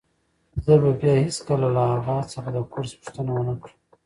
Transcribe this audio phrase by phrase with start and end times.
[0.63, 3.77] زه به بیا هیڅکله له اغا څخه د کورس پوښتنه ونه کړم.